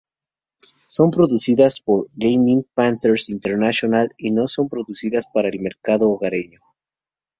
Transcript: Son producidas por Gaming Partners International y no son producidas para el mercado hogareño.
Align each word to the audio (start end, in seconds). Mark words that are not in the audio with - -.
Son 0.87 1.11
producidas 1.11 1.79
por 1.79 2.07
Gaming 2.15 2.65
Partners 2.73 3.29
International 3.29 4.11
y 4.17 4.31
no 4.31 4.47
son 4.47 4.67
producidas 4.67 5.25
para 5.31 5.49
el 5.49 5.59
mercado 5.59 6.09
hogareño. 6.09 6.59